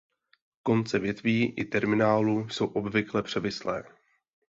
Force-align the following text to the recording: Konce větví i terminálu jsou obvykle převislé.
Konce 0.63 0.99
větví 0.99 1.53
i 1.57 1.65
terminálu 1.65 2.49
jsou 2.49 2.67
obvykle 2.67 3.23
převislé. 3.23 3.83